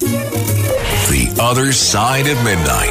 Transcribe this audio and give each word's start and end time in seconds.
The 0.00 1.36
Other 1.40 1.72
Side 1.72 2.26
of 2.26 2.36
Midnight. 2.42 2.90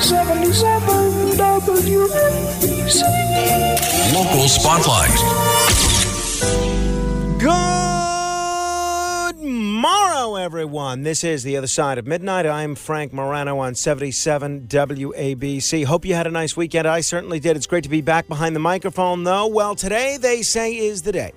77 0.00 1.32
WABC. 1.36 3.02
Local 4.14 4.48
Spotlight. 4.48 5.18
Good 7.40 9.42
morrow, 9.42 10.36
everyone. 10.36 11.02
This 11.02 11.24
is 11.24 11.42
The 11.42 11.56
Other 11.56 11.66
Side 11.66 11.98
of 11.98 12.06
Midnight. 12.06 12.46
I'm 12.46 12.76
Frank 12.76 13.12
Morano 13.12 13.58
on 13.58 13.74
77 13.74 14.68
WABC. 14.68 15.84
Hope 15.84 16.04
you 16.04 16.14
had 16.14 16.28
a 16.28 16.30
nice 16.30 16.56
weekend. 16.56 16.86
I 16.86 17.00
certainly 17.00 17.40
did. 17.40 17.56
It's 17.56 17.66
great 17.66 17.82
to 17.84 17.90
be 17.90 18.02
back 18.02 18.28
behind 18.28 18.54
the 18.54 18.60
microphone, 18.60 19.24
though. 19.24 19.48
Well, 19.48 19.74
today 19.74 20.16
they 20.16 20.42
say 20.42 20.76
is 20.76 21.02
the 21.02 21.10
day. 21.12 21.32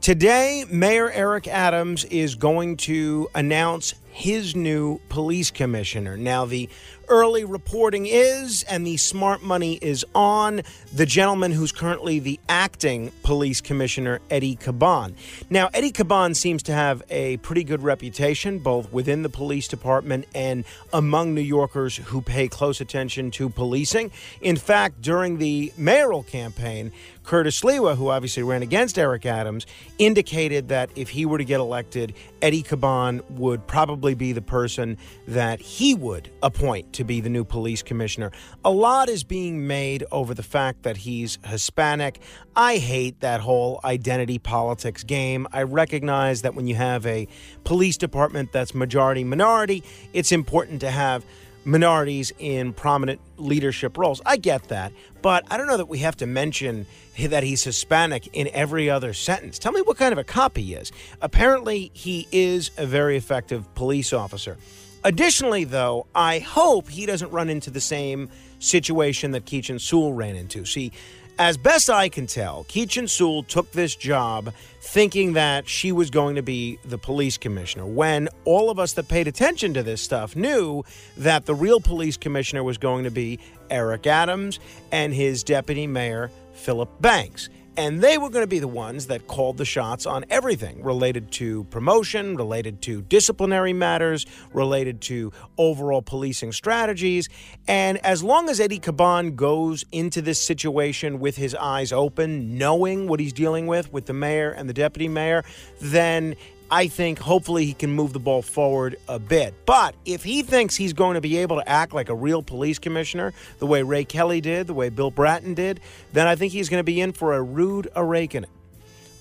Today, 0.00 0.64
Mayor 0.70 1.10
Eric 1.10 1.46
Adams 1.46 2.06
is 2.06 2.34
going 2.34 2.78
to 2.78 3.28
announce 3.34 3.94
his 4.20 4.54
new 4.54 5.00
police 5.08 5.50
commissioner. 5.50 6.14
Now, 6.14 6.44
the 6.44 6.68
early 7.08 7.42
reporting 7.42 8.06
is, 8.06 8.62
and 8.64 8.86
the 8.86 8.98
smart 8.98 9.42
money 9.42 9.78
is 9.82 10.04
on, 10.14 10.60
the 10.92 11.06
gentleman 11.06 11.50
who's 11.50 11.72
currently 11.72 12.18
the 12.18 12.38
acting 12.48 13.10
police 13.22 13.60
commissioner, 13.60 14.20
Eddie 14.30 14.56
Caban. 14.56 15.14
Now, 15.48 15.70
Eddie 15.72 15.90
Caban 15.90 16.36
seems 16.36 16.62
to 16.64 16.72
have 16.72 17.02
a 17.08 17.38
pretty 17.38 17.64
good 17.64 17.82
reputation, 17.82 18.58
both 18.58 18.92
within 18.92 19.22
the 19.22 19.30
police 19.30 19.66
department 19.66 20.26
and 20.34 20.64
among 20.92 21.34
New 21.34 21.40
Yorkers 21.40 21.96
who 21.96 22.20
pay 22.20 22.46
close 22.46 22.80
attention 22.80 23.30
to 23.32 23.48
policing. 23.48 24.12
In 24.42 24.56
fact, 24.56 25.00
during 25.00 25.38
the 25.38 25.72
mayoral 25.78 26.22
campaign, 26.22 26.92
Curtis 27.24 27.60
Sliwa, 27.60 27.96
who 27.96 28.08
obviously 28.08 28.42
ran 28.42 28.62
against 28.62 28.98
Eric 28.98 29.26
Adams, 29.26 29.66
indicated 29.98 30.68
that 30.68 30.90
if 30.96 31.10
he 31.10 31.26
were 31.26 31.38
to 31.38 31.44
get 31.44 31.60
elected, 31.60 32.14
Eddie 32.42 32.62
Caban 32.62 33.28
would 33.30 33.66
probably 33.66 34.09
be 34.14 34.32
the 34.32 34.42
person 34.42 34.96
that 35.28 35.60
he 35.60 35.94
would 35.94 36.30
appoint 36.42 36.92
to 36.94 37.04
be 37.04 37.20
the 37.20 37.28
new 37.28 37.44
police 37.44 37.82
commissioner. 37.82 38.30
A 38.64 38.70
lot 38.70 39.08
is 39.08 39.24
being 39.24 39.66
made 39.66 40.04
over 40.10 40.34
the 40.34 40.42
fact 40.42 40.82
that 40.82 40.98
he's 40.98 41.38
Hispanic. 41.44 42.20
I 42.56 42.78
hate 42.78 43.20
that 43.20 43.40
whole 43.40 43.80
identity 43.84 44.38
politics 44.38 45.04
game. 45.04 45.46
I 45.52 45.62
recognize 45.62 46.42
that 46.42 46.54
when 46.54 46.66
you 46.66 46.74
have 46.74 47.06
a 47.06 47.28
police 47.64 47.96
department 47.96 48.52
that's 48.52 48.74
majority 48.74 49.24
minority, 49.24 49.82
it's 50.12 50.32
important 50.32 50.80
to 50.80 50.90
have 50.90 51.24
minorities 51.64 52.32
in 52.38 52.72
prominent 52.72 53.20
leadership 53.36 53.98
roles. 53.98 54.20
I 54.24 54.36
get 54.36 54.64
that, 54.68 54.92
but 55.22 55.44
I 55.50 55.56
don't 55.56 55.66
know 55.66 55.76
that 55.76 55.88
we 55.88 55.98
have 55.98 56.16
to 56.18 56.26
mention 56.26 56.86
that 57.18 57.42
he's 57.42 57.64
Hispanic 57.64 58.28
in 58.32 58.48
every 58.52 58.88
other 58.88 59.12
sentence. 59.12 59.58
Tell 59.58 59.72
me 59.72 59.82
what 59.82 59.98
kind 59.98 60.12
of 60.12 60.18
a 60.18 60.24
cop 60.24 60.56
he 60.56 60.74
is. 60.74 60.90
Apparently, 61.20 61.90
he 61.92 62.26
is 62.32 62.70
a 62.78 62.86
very 62.86 63.16
effective 63.16 63.72
police 63.74 64.12
officer. 64.12 64.56
Additionally, 65.04 65.64
though, 65.64 66.06
I 66.14 66.38
hope 66.38 66.88
he 66.88 67.06
doesn't 67.06 67.30
run 67.30 67.48
into 67.48 67.70
the 67.70 67.80
same 67.80 68.30
situation 68.58 69.30
that 69.32 69.46
Keechant 69.46 69.80
Sewell 69.80 70.12
ran 70.12 70.36
into. 70.36 70.64
See, 70.64 70.92
as 71.40 71.56
best 71.56 71.88
I 71.88 72.10
can 72.10 72.26
tell, 72.26 72.64
Keechant 72.64 73.08
Sewell 73.08 73.42
took 73.42 73.72
this 73.72 73.96
job 73.96 74.52
thinking 74.82 75.32
that 75.32 75.66
she 75.66 75.90
was 75.90 76.10
going 76.10 76.34
to 76.34 76.42
be 76.42 76.78
the 76.84 76.98
police 76.98 77.38
commissioner 77.38 77.86
when 77.86 78.28
all 78.44 78.68
of 78.68 78.78
us 78.78 78.92
that 78.92 79.08
paid 79.08 79.26
attention 79.26 79.72
to 79.72 79.82
this 79.82 80.02
stuff 80.02 80.36
knew 80.36 80.84
that 81.16 81.46
the 81.46 81.54
real 81.54 81.80
police 81.80 82.18
commissioner 82.18 82.62
was 82.62 82.76
going 82.76 83.04
to 83.04 83.10
be 83.10 83.38
Eric 83.70 84.06
Adams 84.06 84.60
and 84.92 85.14
his 85.14 85.42
deputy 85.42 85.86
mayor, 85.86 86.30
Philip 86.52 86.90
Banks. 87.00 87.48
And 87.76 88.00
they 88.00 88.18
were 88.18 88.28
going 88.28 88.42
to 88.42 88.48
be 88.48 88.58
the 88.58 88.68
ones 88.68 89.06
that 89.06 89.26
called 89.26 89.56
the 89.56 89.64
shots 89.64 90.04
on 90.04 90.24
everything 90.28 90.82
related 90.82 91.30
to 91.32 91.64
promotion, 91.64 92.36
related 92.36 92.82
to 92.82 93.02
disciplinary 93.02 93.72
matters, 93.72 94.26
related 94.52 95.00
to 95.02 95.32
overall 95.56 96.02
policing 96.02 96.52
strategies. 96.52 97.28
And 97.68 97.98
as 98.04 98.22
long 98.22 98.48
as 98.48 98.60
Eddie 98.60 98.80
Caban 98.80 99.36
goes 99.36 99.84
into 99.92 100.20
this 100.20 100.40
situation 100.40 101.20
with 101.20 101.36
his 101.36 101.54
eyes 101.54 101.92
open, 101.92 102.58
knowing 102.58 103.06
what 103.06 103.20
he's 103.20 103.32
dealing 103.32 103.66
with 103.66 103.92
with 103.92 104.06
the 104.06 104.14
mayor 104.14 104.50
and 104.50 104.68
the 104.68 104.74
deputy 104.74 105.08
mayor, 105.08 105.44
then 105.80 106.34
I 106.70 106.86
think 106.86 107.18
hopefully 107.18 107.64
he 107.64 107.74
can 107.74 107.92
move 107.92 108.12
the 108.12 108.20
ball 108.20 108.42
forward 108.42 108.96
a 109.08 109.18
bit. 109.18 109.54
But 109.66 109.94
if 110.04 110.22
he 110.22 110.42
thinks 110.42 110.76
he's 110.76 110.92
going 110.92 111.14
to 111.14 111.20
be 111.20 111.38
able 111.38 111.56
to 111.56 111.68
act 111.68 111.92
like 111.92 112.08
a 112.08 112.14
real 112.14 112.42
police 112.42 112.78
commissioner, 112.78 113.32
the 113.58 113.66
way 113.66 113.82
Ray 113.82 114.04
Kelly 114.04 114.40
did, 114.40 114.66
the 114.66 114.74
way 114.74 114.88
Bill 114.88 115.10
Bratton 115.10 115.54
did, 115.54 115.80
then 116.12 116.26
I 116.26 116.36
think 116.36 116.52
he's 116.52 116.68
going 116.68 116.80
to 116.80 116.84
be 116.84 117.00
in 117.00 117.12
for 117.12 117.34
a 117.34 117.42
rude 117.42 117.88
awakening. 117.96 118.50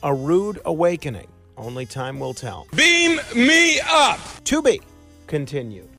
A 0.03 0.13
rude 0.13 0.59
awakening. 0.65 1.27
Only 1.57 1.85
time 1.85 2.19
will 2.19 2.33
tell. 2.33 2.67
Beam 2.75 3.19
me 3.35 3.79
up! 3.81 4.19
To 4.45 4.61
be 4.61 4.81
continued. 5.27 5.89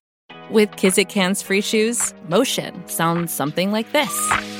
With 0.50 0.70
Kizik 0.72 1.12
hands 1.12 1.42
free 1.42 1.60
shoes, 1.60 2.14
motion 2.28 2.88
sounds 2.88 3.32
something 3.32 3.70
like 3.70 3.92
this. 3.92 4.59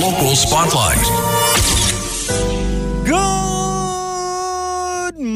Local 0.00 0.36
Spotlight. 0.36 1.37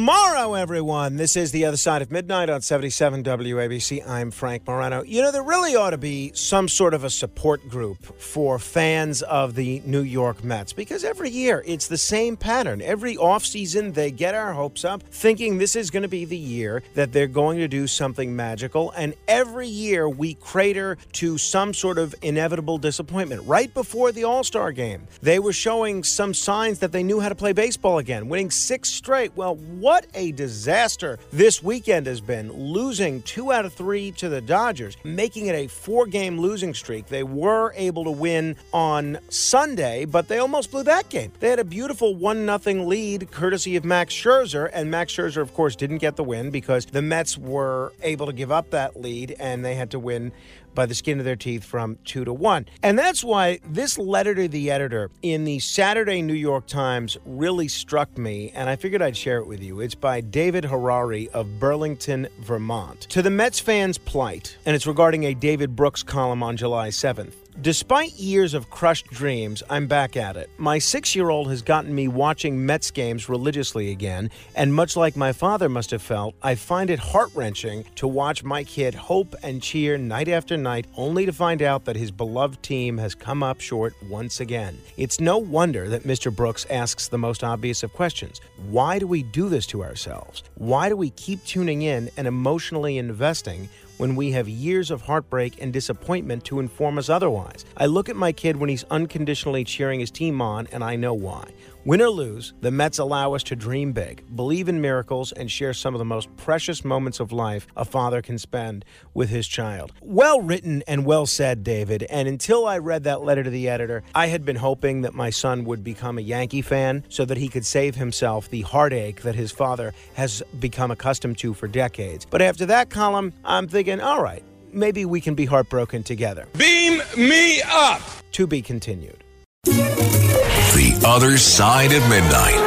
Good 0.03 0.07
morrow, 0.07 0.55
everyone. 0.55 1.15
This 1.15 1.37
is 1.37 1.53
The 1.53 1.65
Other 1.65 1.77
Side 1.77 2.03
of 2.03 2.11
Midnight 2.11 2.51
on 2.51 2.61
77 2.61 3.23
WABC. 3.23 4.05
I'm 4.05 4.33
Frank 4.33 4.67
Morano. 4.67 5.05
You 5.05 5.23
know, 5.23 5.31
there 5.31 5.45
really 5.45 5.77
ought 5.77 5.91
to 5.91 5.97
be 5.97 6.33
some 6.35 6.67
sort 6.67 6.93
of 6.93 7.05
a 7.05 7.11
support 7.11 7.69
group 7.69 8.19
for 8.19 8.59
fans 8.59 9.23
of 9.23 9.55
the 9.55 9.81
New 9.87 10.03
York 10.03 10.43
Mets 10.43 10.73
because 10.73 11.05
every 11.05 11.31
year 11.31 11.63
it's 11.65 11.87
the 11.87 11.97
same 11.97 12.37
pattern. 12.37 12.83
Every 12.83 13.15
offseason, 13.15 13.95
they 13.95 14.11
get 14.11 14.35
our 14.35 14.53
hopes 14.53 14.85
up 14.85 15.05
thinking 15.05 15.59
this 15.59 15.77
is 15.77 15.89
going 15.89 16.03
to 16.03 16.09
be 16.09 16.25
the 16.25 16.37
year 16.37 16.83
that 16.95 17.13
they're 17.13 17.29
going 17.29 17.59
to 17.59 17.69
do 17.69 17.87
something 17.87 18.35
magical. 18.35 18.91
And 18.97 19.15
every 19.29 19.69
year 19.69 20.09
we 20.09 20.35
crater 20.35 20.99
to 21.13 21.39
some 21.39 21.73
sort 21.73 21.99
of 21.99 22.13
inevitable 22.23 22.79
disappointment. 22.79 23.47
Right 23.47 23.73
before 23.73 24.11
the 24.11 24.25
All 24.25 24.43
Star 24.43 24.73
game, 24.73 25.07
they 25.21 25.39
were 25.39 25.53
showing 25.53 26.03
some 26.03 26.35
signs 26.35 26.81
that 26.81 26.91
they 26.91 27.05
knew 27.05 27.21
how 27.21 27.29
to 27.29 27.37
play 27.37 27.53
baseball 27.53 27.99
again, 27.99 28.29
winning 28.29 28.51
six 28.51 28.91
straight. 28.91 29.37
Well, 29.37 29.55
what 29.55 29.92
a 30.15 30.33
disaster 30.33 31.19
this 31.33 31.63
weekend 31.63 32.07
has 32.07 32.21
been, 32.21 32.51
losing 32.53 33.23
two 33.23 33.53
out 33.53 33.65
of 33.65 33.73
three 33.73 34.11
to 34.13 34.29
the 34.29 34.41
Dodgers, 34.41 34.97
making 35.05 35.47
it 35.47 35.55
a 35.55 35.67
four 35.67 36.07
game 36.07 36.39
losing 36.39 36.75
streak. 36.75 37.07
They 37.07 37.23
were 37.23 37.73
able 37.77 38.05
to 38.05 38.11
win 38.11 38.57
on 38.73 39.19
Sunday, 39.29 40.05
but 40.05 40.29
they 40.29 40.39
almost 40.39 40.71
blew 40.71 40.83
that 40.85 41.09
game. 41.09 41.33
They 41.41 41.51
had 41.51 41.59
a 41.59 41.65
beautiful 41.65 42.15
1 42.15 42.47
0 42.61 42.85
lead 42.85 43.31
courtesy 43.31 43.77
of 43.77 43.85
Max 43.85 44.15
Scherzer, 44.15 44.71
and 44.73 44.91
Max 44.91 45.13
Scherzer, 45.13 45.43
of 45.43 45.55
course, 45.55 45.77
didn't 45.77 45.99
get 45.99 46.17
the 46.17 46.25
win 46.25 46.51
because 46.51 46.87
the 46.87 47.03
Mets 47.03 47.37
were 47.37 47.93
able 48.03 48.27
to 48.27 48.33
give 48.33 48.51
up 48.51 48.71
that 48.71 49.01
lead 49.01 49.37
and 49.39 49.65
they 49.65 49.75
had 49.75 49.91
to 49.91 49.99
win 49.99 50.33
by 50.75 50.87
the 50.87 50.95
skin 50.95 51.19
of 51.19 51.25
their 51.25 51.37
teeth 51.37 51.65
from 51.65 51.99
two 52.05 52.25
to 52.25 52.33
one. 52.33 52.67
And 52.83 52.99
that's 52.99 53.23
why 53.23 53.61
this 53.69 53.99
letter 53.99 54.35
to 54.35 54.49
the 54.49 54.71
editor 54.71 55.11
in 55.23 55.45
the 55.45 55.59
Saturday 55.59 56.23
New 56.23 56.35
York 56.35 56.67
Times 56.67 57.17
really 57.27 57.69
struck 57.69 58.17
me, 58.17 58.51
and 58.55 58.69
I 58.69 58.77
figured 58.77 59.03
I'd 59.03 59.17
share 59.17 59.39
it 59.39 59.47
with 59.47 59.63
you. 59.63 59.81
It's 59.83 59.97
by 59.97 60.21
David 60.21 60.67
Harari 60.67 61.29
of 61.31 61.59
Burlington, 61.59 62.29
Vermont. 62.39 63.01
To 63.11 63.21
the 63.21 63.31
Mets 63.31 63.59
fans' 63.59 63.99
plight, 63.99 64.57
and 64.65 64.77
it's 64.77 64.87
regarding 64.87 65.25
a 65.25 65.35
David 65.35 65.75
Brooks 65.75 66.05
column 66.05 66.41
on 66.41 66.57
July 66.57 66.91
7th. 66.91 67.42
Despite 67.61 68.15
years 68.15 68.55
of 68.55 68.71
crushed 68.71 69.09
dreams, 69.09 69.63
I'm 69.69 69.87
back 69.87 70.17
at 70.17 70.37
it. 70.37 70.49
My 70.57 70.79
six 70.79 71.15
year 71.15 71.29
old 71.29 71.51
has 71.51 71.61
gotten 71.61 71.95
me 71.95 72.09
watching 72.09 72.65
Mets 72.65 72.91
games 72.91 73.29
religiously 73.29 73.91
again, 73.91 74.31
and 74.55 74.73
much 74.75 74.97
like 74.97 75.17
my 75.17 75.33
father 75.33 75.69
must 75.69 75.91
have 75.91 76.01
felt, 76.01 76.35
I 76.43 76.55
find 76.55 76.89
it 76.89 76.99
heart 76.99 77.29
wrenching 77.35 77.85
to 77.97 78.09
watch 78.09 78.43
my 78.43 78.65
kid 78.65 78.95
hope 78.95 79.35
and 79.43 79.63
cheer 79.63 79.99
night 79.99 80.29
after 80.29 80.57
night 80.57 80.87
only 80.97 81.27
to 81.27 81.33
find 81.33 81.61
out 81.61 81.85
that 81.85 81.95
his 81.95 82.11
beloved 82.11 82.63
team 82.63 82.97
has 82.97 83.15
come 83.15 83.43
up 83.43 83.61
short 83.61 83.95
once 84.09 84.41
again. 84.41 84.79
It's 84.97 85.21
no 85.21 85.37
wonder 85.37 85.91
that 85.91 86.05
Mr. 86.05 86.35
Brooks 86.35 86.67
asks 86.71 87.09
the 87.09 87.19
most 87.19 87.45
obvious 87.45 87.83
of 87.83 87.93
questions 87.93 88.41
Why 88.71 88.99
do 88.99 89.07
we 89.07 89.23
do 89.23 89.51
this 89.51 89.67
to 89.67 89.85
ourselves? 89.85 90.43
Why 90.55 90.89
do 90.89 90.97
we 90.97 91.11
keep 91.11 91.45
tuning 91.45 91.83
in 91.83 92.11
and 92.17 92.27
emotionally 92.27 92.97
investing? 92.97 93.69
when 93.99 94.17
we 94.17 94.33
have 94.33 94.49
years 94.49 94.91
of 94.91 95.03
heartbreak 95.03 95.63
and 95.63 95.73
disappointment 95.73 96.45
to 96.45 96.59
inform 96.59 96.99
us 96.99 97.09
otherwise. 97.09 97.42
I 97.77 97.87
look 97.87 98.09
at 98.09 98.17
my 98.17 98.33
kid 98.33 98.57
when 98.57 98.69
he's 98.69 98.85
unconditionally 98.85 99.65
cheering 99.65 100.01
his 100.01 100.11
team 100.11 100.41
on, 100.41 100.69
and 100.73 100.83
I 100.85 100.97
know 100.97 101.15
why. 101.15 101.53
Win 101.85 102.01
or 102.01 102.11
lose, 102.11 102.53
the 102.61 102.71
Mets 102.71 103.01
allow 103.01 103.35
us 103.35 103.43
to 103.43 103.57
dream 103.57 103.93
big, 103.93 104.25
believe 104.37 104.69
in 104.69 104.81
miracles, 104.81 105.33
and 105.33 105.51
share 105.51 105.75
some 105.75 105.97
of 105.97 105.99
the 105.99 106.05
most 106.05 106.35
precious 106.37 106.85
moments 106.85 107.19
of 107.19 107.33
life 107.33 107.67
a 107.77 107.85
father 107.85 108.23
can 108.23 108.39
spend 108.39 108.85
with 109.15 109.31
his 109.31 109.49
child. 109.49 109.93
Well 110.01 110.41
written 110.41 110.85
and 110.87 111.05
well 111.05 111.27
said, 111.27 111.65
David. 111.65 112.05
And 112.05 112.29
until 112.29 112.67
I 112.67 112.79
read 112.79 113.03
that 113.05 113.23
letter 113.23 113.43
to 113.43 113.51
the 113.51 113.69
editor, 113.69 114.05
I 114.15 114.29
had 114.29 114.45
been 114.45 114.55
hoping 114.55 115.01
that 115.01 115.13
my 115.13 115.31
son 115.31 115.65
would 115.65 115.83
become 115.83 116.19
a 116.19 116.23
Yankee 116.23 116.63
fan 116.63 117.05
so 117.09 117.25
that 117.25 117.37
he 117.37 117.49
could 117.49 117.67
save 117.67 117.97
himself 117.97 118.49
the 118.49 118.63
heartache 118.63 119.23
that 119.23 119.35
his 119.35 119.51
father 119.51 119.93
has 120.15 120.41
become 120.61 120.93
accustomed 120.93 121.39
to 121.39 121.53
for 121.53 121.67
decades. 121.67 122.25
But 122.25 122.43
after 122.43 122.65
that 122.67 122.91
column, 122.91 123.33
I'm 123.45 123.67
thinking, 123.67 124.01
all 124.01 124.23
right, 124.23 124.45
maybe 124.73 125.05
we 125.05 125.21
can 125.21 125.35
be 125.35 125.45
heartbroken 125.45 126.03
together. 126.03 126.47
Beam 126.57 127.03
me 127.17 127.63
up. 127.63 128.01
To 128.33 128.47
be 128.47 128.63
continued. 128.63 129.23
The 129.65 131.03
Other 131.07 131.37
Side 131.39 131.93
of 131.93 132.03
Midnight. 132.09 132.59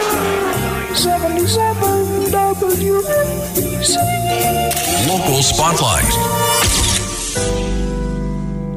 77 0.96 2.32
WABC. 2.32 3.98
Local 5.08 5.42
Spotlight. 5.44 6.14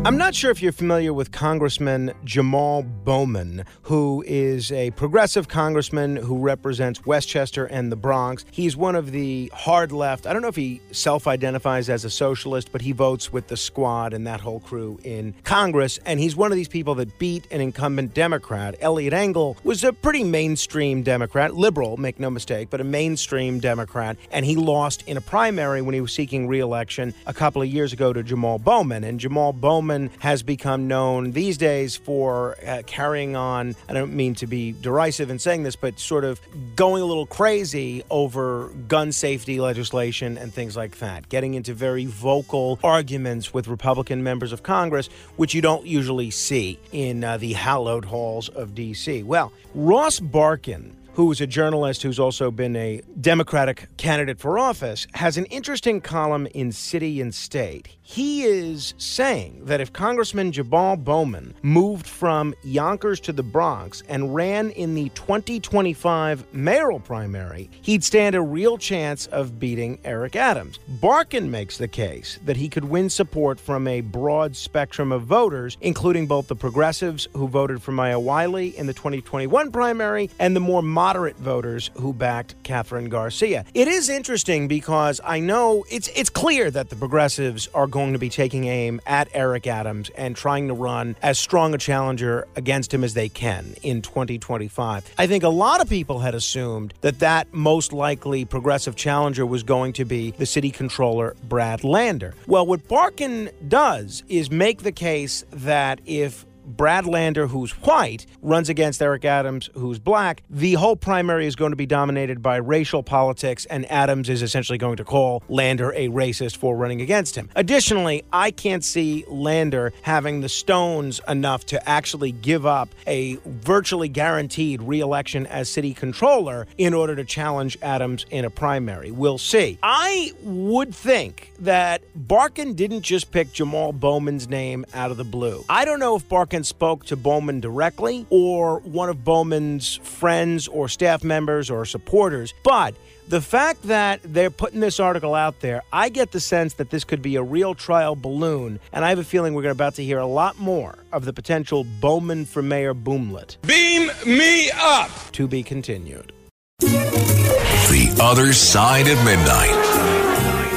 I'm 0.08 0.16
not 0.16 0.34
sure 0.34 0.50
if 0.50 0.62
you're 0.62 0.72
familiar 0.72 1.12
with 1.12 1.32
Congressman 1.32 2.14
Jamaal 2.25 3.05
Bowman, 3.05 3.66
who 3.82 4.25
is 4.26 4.72
a 4.72 4.90
progressive 4.93 5.49
congressman 5.49 6.16
who 6.16 6.38
represents 6.38 7.05
Westchester 7.05 7.66
and 7.66 7.93
the 7.93 7.96
Bronx. 7.96 8.46
He's 8.50 8.75
one 8.75 8.94
of 8.94 9.12
the 9.12 9.52
hard 9.52 9.93
left. 9.93 10.26
I 10.26 10.32
don't 10.32 10.40
know 10.40 10.49
if 10.49 10.56
he 10.56 10.81
self 10.93 11.26
identifies 11.26 11.90
as 11.90 12.06
a 12.06 12.10
socialist, 12.10 12.72
but 12.72 12.81
he 12.81 12.93
votes 12.93 13.31
with 13.34 13.49
the 13.49 13.56
squad 13.58 14.14
and 14.14 14.26
that 14.26 14.40
whole 14.40 14.60
crew 14.60 14.99
in 15.05 15.34
Congress. 15.44 15.99
And 16.06 16.19
he's 16.19 16.34
one 16.34 16.52
of 16.52 16.56
these 16.56 16.69
people 16.69 16.94
that 16.94 17.19
beat 17.19 17.46
an 17.50 17.61
incumbent 17.61 18.14
Democrat. 18.14 18.76
Eliot 18.81 19.12
Engel 19.12 19.58
was 19.62 19.84
a 19.84 19.93
pretty 19.93 20.25
mainstream 20.25 21.02
Democrat, 21.02 21.54
liberal, 21.54 21.99
make 21.99 22.19
no 22.19 22.31
mistake, 22.31 22.70
but 22.70 22.81
a 22.81 22.84
mainstream 22.84 23.61
Democrat. 23.61 24.16
And 24.31 24.46
he 24.46 24.56
lost 24.56 25.02
in 25.06 25.19
a 25.19 25.20
primary 25.20 25.82
when 25.82 25.94
he 25.94 26.00
was 26.00 26.14
seeking 26.14 26.49
reelection 26.49 27.12
a 27.26 27.34
couple 27.34 27.61
of 27.61 27.69
years 27.69 27.93
ago 27.93 28.14
to 28.14 28.22
Jamaal 28.22 28.64
Bowman. 28.64 29.04
And 29.04 29.20
Jamaal 29.20 29.52
Bowman 29.52 29.98
has 30.21 30.43
become 30.43 30.89
known 30.89 31.33
these 31.33 31.59
days 31.59 31.97
for 31.97 32.56
uh, 32.67 32.83
carrying 32.87 33.37
on, 33.37 33.75
I 33.89 33.93
don't 33.93 34.15
mean 34.15 34.35
to 34.37 34.47
be 34.47 34.73
derisive 34.73 35.31
in 35.31 35.39
saying 35.39 35.62
this, 35.65 35.77
but 35.77 35.99
sort 35.99 36.25
of 36.25 36.41
going 36.77 37.03
a 37.03 37.06
little 37.06 37.27
crazy 37.27 38.03
over 38.11 38.69
gun 38.89 39.12
safety 39.12 39.61
legislation 39.61 40.39
and 40.39 40.53
things 40.53 40.77
like 40.77 40.99
that, 40.99 41.29
getting 41.29 41.55
into 41.55 41.75
very 41.75 42.06
vocal 42.06 42.79
arguments 42.83 43.53
with 43.53 43.69
Republican 43.69 44.23
members 44.23 44.53
of 44.53 44.62
Congress, 44.62 45.09
which 45.37 45.55
you 45.55 45.61
don't 45.61 45.87
usually 45.87 46.31
see 46.31 46.79
in 46.93 47.25
uh, 47.25 47.37
the 47.37 47.53
hallowed 47.53 48.05
halls 48.05 48.49
of 48.49 48.75
D.C. 48.75 49.23
Well, 49.23 49.53
Ross 49.75 50.21
Barkan 50.21 50.93
who 51.19 51.32
is 51.32 51.41
a 51.41 51.47
journalist 51.49 52.05
who's 52.05 52.20
also 52.20 52.49
been 52.49 52.76
a 52.76 53.03
Democratic 53.20 53.88
candidate 53.97 54.38
for 54.38 54.56
office, 54.56 55.05
has 55.15 55.37
an 55.37 55.47
interesting 55.47 56.00
column 56.00 56.47
in 56.55 56.70
City 56.70 57.20
and 57.20 57.35
State. 57.35 57.88
He 58.03 58.44
is 58.44 58.94
saying 58.99 59.65
that 59.65 59.81
if 59.81 59.93
Congressman 59.93 60.53
Jamaal 60.53 61.03
Bowman 61.03 61.55
moved 61.62 62.06
from 62.06 62.55
Yonkers 62.62 63.19
to 63.23 63.32
the 63.32 63.43
Bronx 63.43 64.05
and 64.09 64.32
ran 64.32 64.70
in 64.70 64.94
the 64.94 65.09
2025 65.09 66.55
mayoral 66.55 67.00
primary, 67.00 67.69
he'd 67.82 68.05
stand 68.05 68.37
a 68.37 68.41
real 68.41 68.79
chance 68.79 69.26
of 69.26 69.59
beating 69.59 69.99
Eric 70.05 70.37
Adams. 70.37 70.79
Barkan 71.00 71.49
makes 71.49 71.79
the 71.79 71.88
case 71.88 72.38
that 72.47 72.56
he 72.56 72.69
could 72.69 72.85
win 72.85 73.11
support 73.11 73.59
from 73.59 73.88
a 73.88 74.03
broad 74.03 74.55
spectrum 74.55 75.11
of 75.11 75.23
voters, 75.23 75.76
including 75.81 76.29
both 76.29 76.47
the 76.47 76.55
progressives 76.55 77.26
who 77.35 77.49
voted 77.49 77.82
for 77.82 77.91
Maya 77.91 78.21
Wiley 78.21 78.69
in 78.79 78.87
the 78.87 78.94
2021 78.94 79.73
primary 79.73 80.31
and 80.38 80.55
the 80.55 80.61
more 80.61 80.81
moderate 80.81 81.07
voters 81.16 81.90
who 81.94 82.12
backed 82.12 82.62
Kathryn 82.62 83.08
Garcia. 83.08 83.64
It 83.75 83.88
is 83.88 84.08
interesting 84.08 84.69
because 84.69 85.20
I 85.25 85.40
know 85.40 85.84
it's 85.90 86.08
it's 86.08 86.31
clear 86.31 86.70
that 86.70 86.90
the 86.90 86.96
progressives 86.96 87.69
are 87.75 87.87
going 87.87 88.12
to 88.12 88.19
be 88.19 88.28
taking 88.28 88.64
aim 88.66 89.00
at 89.06 89.28
Eric 89.32 89.66
Adams 89.66 90.10
and 90.10 90.37
trying 90.37 90.69
to 90.69 90.75
run 90.75 91.16
as 91.22 91.38
strong 91.38 91.75
a 91.75 91.78
challenger 91.78 92.46
against 92.56 92.93
him 92.93 93.05
as 93.05 93.14
they 93.14 93.28
can 93.28 93.75
in 93.82 94.02
2025. 94.02 95.14
I 95.19 95.26
think 95.26 95.44
a 95.44 95.49
lot 95.49 95.81
of 95.81 95.88
people 95.88 96.19
had 96.19 96.34
assumed 96.34 96.94
that 97.00 97.20
that 97.20 97.52
most 97.52 97.93
likely 97.93 98.44
progressive 98.44 98.96
challenger 98.96 99.46
was 99.46 99.62
going 99.62 99.93
to 99.94 100.04
be 100.04 100.32
the 100.32 100.46
city 100.46 100.70
controller 100.70 101.34
Brad 101.49 101.84
Lander. 101.84 102.34
Well, 102.46 102.66
what 102.66 102.87
Barkan 102.88 103.50
does 103.69 104.22
is 104.28 104.50
make 104.50 104.82
the 104.82 104.93
case 104.93 105.44
that 105.52 106.00
if 106.04 106.44
Brad 106.69 107.06
Lander, 107.06 107.47
who's 107.47 107.73
white, 107.73 108.26
runs 108.43 108.69
against 108.69 109.00
Eric 109.03 109.25
Adams, 109.25 109.70
who's 109.75 109.99
black, 109.99 110.43
the 110.50 110.75
whole 110.75 110.97
primary 110.97 111.47
is 111.47 111.56
going 111.56 111.73
to 111.73 111.76
be 111.76 111.87
dominated 111.87 112.43
by 112.43 112.56
racial 112.56 113.03
politics, 113.03 113.65
and 113.67 113.91
Adams 113.91 114.29
is 114.29 114.43
essentially 114.43 114.79
going 114.79 114.97
to 114.97 115.05
call 115.05 115.43
Lander 115.49 115.93
a 115.93 116.09
racist 116.09 116.56
for 116.56 116.76
running 116.76 117.00
against 117.00 117.37
him. 117.37 117.49
Additionally, 117.56 118.25
I 118.32 118.50
can't 118.50 118.85
see 118.85 119.25
Lander 119.29 119.93
having 120.03 120.41
the 120.41 120.49
stones 120.49 121.20
enough 121.26 121.65
to 121.67 121.88
actually 121.88 122.32
give 122.32 122.67
up 122.67 122.94
a 123.06 123.37
virtually 123.47 124.09
guaranteed 124.09 124.82
reelection 124.82 125.47
as 125.47 125.69
city 125.69 125.94
controller 125.94 126.67
in 126.76 126.94
order 126.94 127.17
to 127.17 127.25
challenge 127.25 127.79
Adams 127.82 128.26
in 128.31 128.44
a 128.44 128.50
primary. 128.50 129.11
We'll 129.11 129.38
see. 129.38 129.79
I 129.82 130.32
would 130.43 130.94
think 130.94 131.53
that 131.61 132.03
Barkan 132.17 132.76
didn't 132.76 133.03
just 133.03 133.31
pick 133.31 133.49
Jamaal 133.49 133.99
Bowman's 133.99 134.49
name 134.49 134.85
out 134.94 135.11
of 135.11 135.17
the 135.17 135.25
blue. 135.25 135.64
I 135.69 135.85
don't 135.85 136.00
know 136.00 136.17
if 136.17 136.29
Barkan 136.58 136.64
spoke 136.64 137.05
to 137.06 137.16
Bowman 137.16 137.60
directly 137.60 138.26
or 138.31 138.81
one 138.81 139.08
of 139.08 139.25
Bowman's 139.25 139.96
friends 139.96 140.66
or 140.69 140.88
staff 140.88 141.22
members 141.22 141.70
or 141.70 141.84
supporters, 141.84 142.52
but 142.64 142.94
the 143.28 143.40
fact 143.40 143.82
that 143.84 144.20
they're 144.25 144.50
putting 144.50 144.81
this 144.81 144.99
article 144.99 145.34
out 145.34 145.61
there, 145.61 145.83
I 145.92 146.09
get 146.09 146.33
the 146.33 146.40
sense 146.40 146.75
that 146.75 146.90
this 146.90 147.04
could 147.04 147.23
be 147.23 147.37
a 147.37 147.42
real 147.42 147.75
trial 147.75 148.16
balloon, 148.16 148.80
and 148.92 149.04
I 149.04 149.11
have 149.11 149.18
a 149.18 149.25
feeling 149.25 149.54
we're 149.54 149.71
about 149.71 149.94
to 149.97 150.04
hear 150.04 150.18
a 150.18 150.26
lot 150.26 150.59
more 150.59 150.99
of 151.12 151.25
the 151.25 151.33
potential 151.33 151.85
Bowman 152.00 152.47
for 152.47 152.62
Mayor 152.62 152.94
boomlet. 152.94 153.59
Beam 153.62 154.11
me 154.26 154.71
up. 154.75 155.11
To 155.33 155.47
be 155.47 155.62
continued. 155.62 156.33
The 156.80 158.18
Other 158.21 158.52
Side 158.52 159.09
of 159.09 159.23
Midnight. 159.25 159.75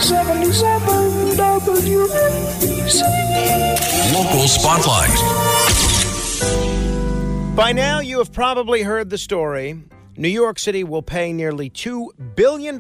77 0.02 1.38
WABC. 1.38 3.02
Local 4.14 4.48
Spotlight. 4.48 5.51
By 7.56 7.74
now, 7.74 8.00
you 8.00 8.20
have 8.20 8.32
probably 8.32 8.82
heard 8.82 9.10
the 9.10 9.18
story. 9.18 9.84
New 10.16 10.30
York 10.30 10.58
City 10.58 10.86
will 10.86 11.02
pay 11.02 11.34
nearly 11.34 11.70
$2 11.70 12.08
billion. 12.36 12.80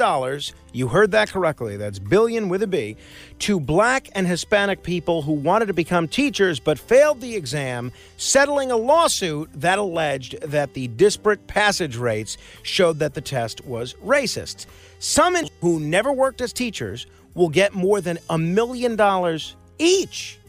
You 0.71 0.87
heard 0.87 1.11
that 1.11 1.29
correctly. 1.29 1.75
That's 1.75 1.99
billion 1.99 2.47
with 2.47 2.63
a 2.63 2.67
B. 2.67 2.95
To 3.39 3.59
black 3.59 4.07
and 4.15 4.25
Hispanic 4.25 4.81
people 4.81 5.23
who 5.23 5.33
wanted 5.33 5.65
to 5.65 5.73
become 5.73 6.07
teachers 6.07 6.61
but 6.61 6.79
failed 6.79 7.19
the 7.19 7.35
exam, 7.35 7.91
settling 8.15 8.71
a 8.71 8.77
lawsuit 8.77 9.49
that 9.53 9.77
alleged 9.77 10.39
that 10.41 10.73
the 10.73 10.87
disparate 10.87 11.47
passage 11.47 11.97
rates 11.97 12.37
showed 12.63 12.99
that 12.99 13.13
the 13.13 13.21
test 13.21 13.65
was 13.65 13.93
racist. 13.95 14.67
Some 14.99 15.35
who 15.59 15.81
never 15.81 16.13
worked 16.13 16.39
as 16.39 16.53
teachers 16.53 17.07
will 17.33 17.49
get 17.49 17.73
more 17.73 17.99
than 17.99 18.19
a 18.29 18.37
million 18.37 18.95
dollars 18.95 19.57
each. 19.79 20.39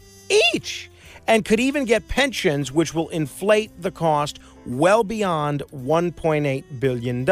Each 0.53 0.89
and 1.27 1.45
could 1.45 1.59
even 1.59 1.85
get 1.85 2.07
pensions 2.07 2.71
which 2.71 2.93
will 2.93 3.09
inflate 3.09 3.71
the 3.81 3.91
cost 3.91 4.39
well 4.65 5.03
beyond 5.03 5.63
$1.8 5.73 6.79
billion. 6.79 7.25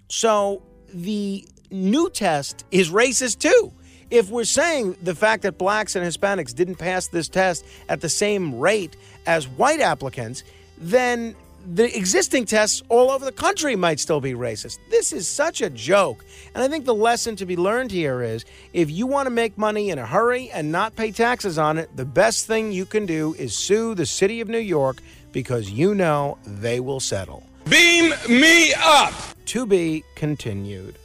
So 0.08 0.62
the 0.94 1.48
new 1.70 2.10
test 2.10 2.64
is 2.70 2.90
racist 2.90 3.38
too 3.40 3.72
if 4.10 4.28
we're 4.28 4.44
saying 4.44 4.96
the 5.02 5.14
fact 5.14 5.42
that 5.42 5.58
blacks 5.58 5.96
and 5.96 6.06
Hispanics 6.06 6.54
didn't 6.54 6.76
pass 6.76 7.08
this 7.08 7.28
test 7.28 7.64
at 7.88 8.00
the 8.00 8.08
same 8.08 8.58
rate 8.58 8.96
as 9.26 9.46
white 9.48 9.80
applicants, 9.80 10.44
then 10.78 11.34
the 11.74 11.94
existing 11.96 12.46
tests 12.46 12.82
all 12.88 13.10
over 13.10 13.24
the 13.24 13.32
country 13.32 13.76
might 13.76 14.00
still 14.00 14.20
be 14.20 14.32
racist. 14.32 14.78
This 14.90 15.12
is 15.12 15.28
such 15.28 15.60
a 15.60 15.70
joke. 15.70 16.24
And 16.54 16.64
I 16.64 16.68
think 16.68 16.84
the 16.84 16.94
lesson 16.94 17.36
to 17.36 17.46
be 17.46 17.56
learned 17.56 17.90
here 17.90 18.22
is 18.22 18.44
if 18.72 18.90
you 18.90 19.06
want 19.06 19.26
to 19.26 19.30
make 19.30 19.56
money 19.58 19.90
in 19.90 19.98
a 19.98 20.06
hurry 20.06 20.50
and 20.50 20.72
not 20.72 20.96
pay 20.96 21.12
taxes 21.12 21.58
on 21.58 21.78
it, 21.78 21.94
the 21.96 22.04
best 22.04 22.46
thing 22.46 22.72
you 22.72 22.86
can 22.86 23.06
do 23.06 23.34
is 23.34 23.56
sue 23.56 23.94
the 23.94 24.06
city 24.06 24.40
of 24.40 24.48
New 24.48 24.58
York 24.58 24.98
because 25.32 25.70
you 25.70 25.94
know 25.94 26.38
they 26.46 26.80
will 26.80 27.00
settle. 27.00 27.44
Beam 27.68 28.14
me 28.28 28.72
up. 28.78 29.14
To 29.46 29.66
be 29.66 30.02
continued. 30.14 30.96